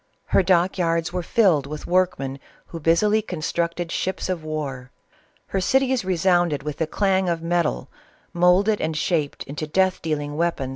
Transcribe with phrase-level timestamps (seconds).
[0.25, 4.89] Her dock yards were filled with workmen who busily constructed ships of war;
[5.49, 7.87] her cities resounded, with the clang of metal,
[8.33, 10.69] moulded and shaped into death dealing weapon?